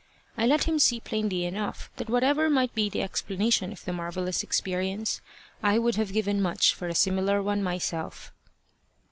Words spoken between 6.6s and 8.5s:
for a similar one myself.